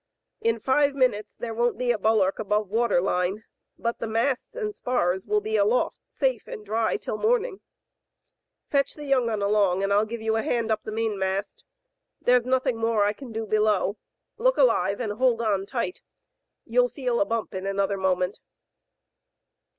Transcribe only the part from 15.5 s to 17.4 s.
tight. You'll feel a